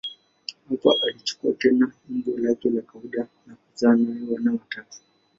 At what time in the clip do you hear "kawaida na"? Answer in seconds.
2.81-3.55